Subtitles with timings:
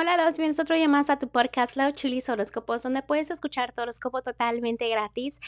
[0.00, 3.72] Hola, los bienvenidos otro día más a tu podcast Love Chulis Horóscopos, donde puedes escuchar
[3.72, 5.40] tu horóscopo totalmente gratis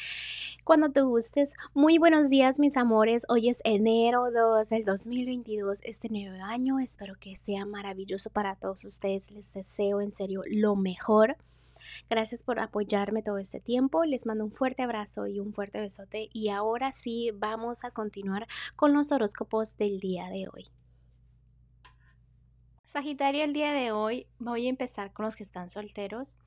[0.64, 1.54] cuando te gustes.
[1.72, 3.26] Muy buenos días, mis amores.
[3.28, 6.80] Hoy es enero 2 del 2022, este nuevo año.
[6.80, 9.30] Espero que sea maravilloso para todos ustedes.
[9.30, 11.36] Les deseo en serio lo mejor.
[12.08, 14.04] Gracias por apoyarme todo este tiempo.
[14.04, 16.28] Les mando un fuerte abrazo y un fuerte besote.
[16.32, 20.64] Y ahora sí, vamos a continuar con los horóscopos del día de hoy.
[22.92, 26.40] Sagitario, el día de hoy voy a empezar con los que están solteros.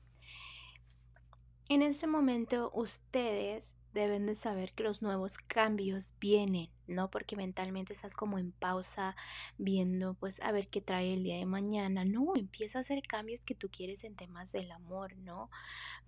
[1.70, 7.10] En este momento ustedes deben de saber que los nuevos cambios vienen, ¿no?
[7.10, 9.16] Porque mentalmente estás como en pausa
[9.58, 12.04] viendo pues a ver qué trae el día de mañana.
[12.04, 15.50] No, empieza a hacer cambios que tú quieres en temas del amor, ¿no?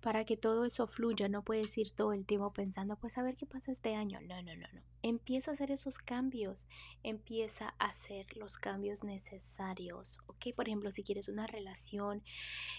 [0.01, 3.35] Para que todo eso fluya, no puedes ir todo el tiempo pensando pues a ver
[3.35, 4.19] qué pasa este año.
[4.21, 4.81] No, no, no, no.
[5.03, 6.67] Empieza a hacer esos cambios,
[7.03, 10.47] empieza a hacer los cambios necesarios, ¿ok?
[10.55, 12.23] Por ejemplo, si quieres una relación,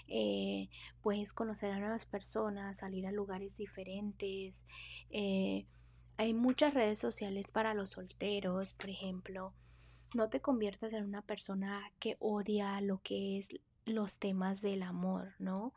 [0.07, 0.69] eh,
[1.01, 4.65] puedes conocer a nuevas personas, salir a lugares diferentes,
[5.09, 5.65] eh,
[6.19, 9.53] hay muchas redes sociales para los solteros, por ejemplo.
[10.13, 13.51] No te conviertas en una persona que odia lo que es
[13.85, 15.73] los temas del amor, ¿no?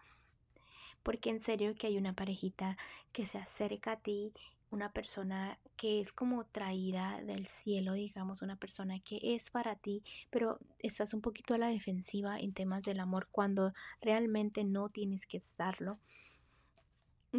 [1.04, 2.76] Porque en serio que hay una parejita
[3.12, 4.32] que se acerca a ti,
[4.70, 10.02] una persona que es como traída del cielo, digamos, una persona que es para ti,
[10.28, 15.24] pero estás un poquito a la defensiva en temas del amor cuando realmente no tienes
[15.24, 16.00] que estarlo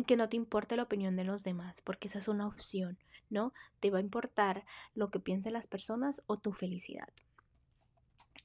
[0.05, 2.97] que no te importe la opinión de los demás, porque esa es una opción,
[3.29, 3.53] ¿no?
[3.79, 7.09] Te va a importar lo que piensen las personas o tu felicidad.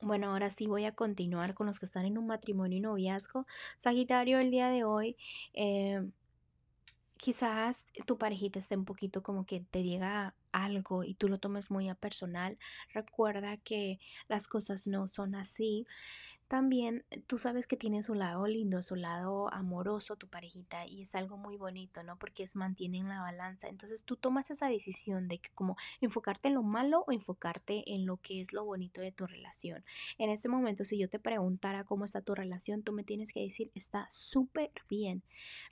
[0.01, 3.47] Bueno, ahora sí voy a continuar con los que están en un matrimonio y noviazgo.
[3.79, 5.17] Sagitario, el día de hoy,
[5.55, 6.09] eh,
[7.17, 11.71] quizás tu parejita esté un poquito como que te diga algo y tú lo tomes
[11.71, 12.59] muy a personal.
[12.93, 15.85] Recuerda que las cosas no son así.
[16.49, 21.03] También eh, tú sabes que tiene su lado lindo, su lado amoroso, tu parejita, y
[21.03, 22.19] es algo muy bonito, ¿no?
[22.19, 23.69] Porque es mantienen la balanza.
[23.69, 28.07] Entonces tú tomas esa decisión de que como enfocarte en lo malo o enfocarte en
[28.07, 29.85] lo que es lo bonito de tu relación.
[30.17, 33.41] En ese momento, si yo te preguntara cómo está tu relación, tú me tienes que
[33.41, 35.23] decir, está súper bien.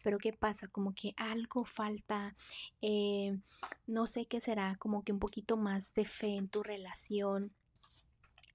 [0.02, 0.68] Pero ¿qué pasa?
[0.68, 2.36] Como que algo falta,
[2.82, 3.38] eh,
[3.86, 7.52] no sé qué será, como que un poquito más de fe en tu relación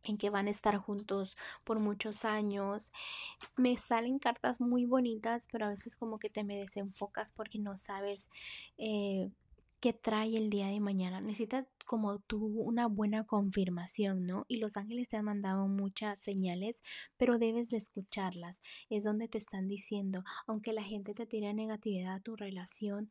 [0.03, 2.91] en que van a estar juntos por muchos años.
[3.57, 7.78] Me salen cartas muy bonitas, pero a veces como que te me desenfocas porque no
[7.78, 8.29] sabes
[8.78, 9.29] eh,
[9.79, 11.22] qué trae el día de mañana.
[11.22, 14.45] Necesitas como tú una buena confirmación, ¿no?
[14.47, 16.84] Y los ángeles te han mandado muchas señales,
[17.17, 18.61] pero debes de escucharlas.
[18.90, 23.09] Es donde te están diciendo, aunque la gente te tire negatividad a tu relación,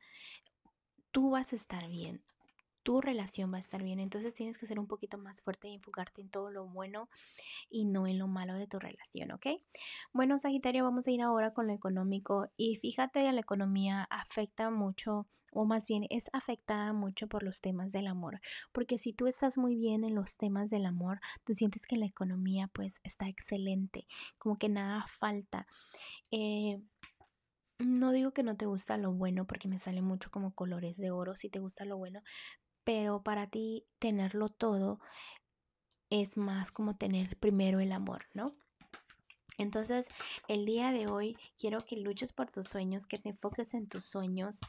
[1.10, 2.22] tú vas a estar bien
[2.82, 4.00] tu relación va a estar bien.
[4.00, 7.08] Entonces tienes que ser un poquito más fuerte y enfocarte en todo lo bueno
[7.68, 9.46] y no en lo malo de tu relación, ¿ok?
[10.12, 14.70] Bueno, Sagitario, vamos a ir ahora con lo económico y fíjate que la economía afecta
[14.70, 18.40] mucho o más bien es afectada mucho por los temas del amor,
[18.72, 22.06] porque si tú estás muy bien en los temas del amor, tú sientes que la
[22.06, 24.06] economía pues está excelente,
[24.38, 25.66] como que nada falta.
[26.30, 26.80] Eh,
[27.78, 31.10] no digo que no te gusta lo bueno porque me sale mucho como colores de
[31.10, 32.22] oro si te gusta lo bueno,
[32.84, 35.00] pero para ti tenerlo todo
[36.10, 38.54] es más como tener primero el amor, ¿no?
[39.58, 40.08] Entonces,
[40.48, 44.06] el día de hoy quiero que luches por tus sueños, que te enfoques en tus
[44.06, 44.60] sueños,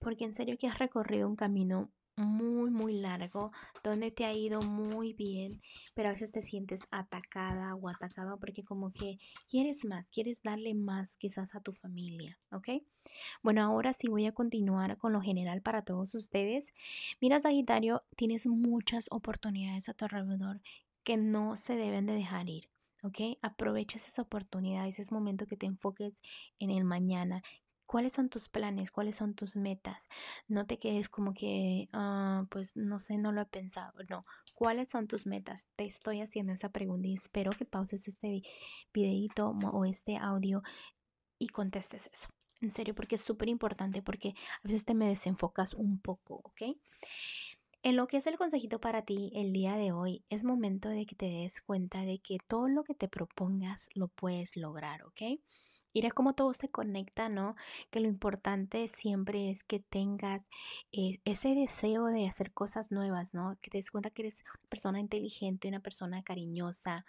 [0.00, 1.90] porque en serio que has recorrido un camino
[2.20, 3.50] muy, muy largo,
[3.82, 5.60] donde te ha ido muy bien,
[5.94, 10.74] pero a veces te sientes atacada o atacado porque como que quieres más, quieres darle
[10.74, 12.68] más quizás a tu familia, ¿ok?
[13.42, 16.74] Bueno, ahora sí voy a continuar con lo general para todos ustedes.
[17.20, 20.60] Mira, Sagitario, tienes muchas oportunidades a tu alrededor
[21.02, 22.68] que no se deben de dejar ir.
[23.02, 23.38] ¿ok?
[23.42, 26.20] Aprovecha esas oportunidades, es momento que te enfoques
[26.58, 27.42] en el mañana,
[27.90, 28.92] ¿Cuáles son tus planes?
[28.92, 30.08] ¿Cuáles son tus metas?
[30.46, 33.92] No te quedes como que, ah, pues no sé, no lo he pensado.
[34.08, 34.22] No,
[34.54, 35.66] ¿cuáles son tus metas?
[35.74, 38.42] Te estoy haciendo esa pregunta y espero que pauses este
[38.94, 40.62] videito o este audio
[41.36, 42.28] y contestes eso.
[42.60, 46.76] En serio, porque es súper importante porque a veces te me desenfocas un poco, ¿ok?
[47.82, 51.06] En lo que es el consejito para ti el día de hoy, es momento de
[51.06, 55.40] que te des cuenta de que todo lo que te propongas lo puedes lograr, ¿ok?
[55.94, 57.56] Mira cómo todo se conecta, ¿no?
[57.90, 60.48] Que lo importante siempre es que tengas
[60.92, 63.58] eh, ese deseo de hacer cosas nuevas, ¿no?
[63.60, 67.04] Que te des cuenta que eres una persona inteligente, una persona cariñosa,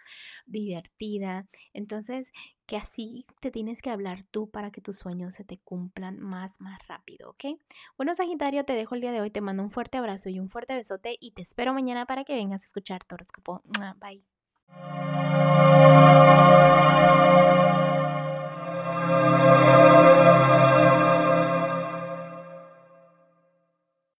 [0.46, 1.46] divertida.
[1.72, 2.32] Entonces,
[2.66, 6.60] que así te tienes que hablar tú para que tus sueños se te cumplan más,
[6.60, 7.58] más rápido, ¿ok?
[7.96, 10.48] Bueno, Sagitario, te dejo el día de hoy, te mando un fuerte abrazo y un
[10.48, 13.62] fuerte besote y te espero mañana para que vengas a escuchar tu horóscopo.
[13.98, 14.24] Bye.